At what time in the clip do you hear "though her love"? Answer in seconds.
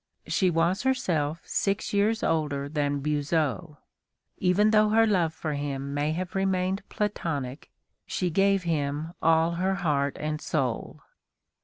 4.71-5.31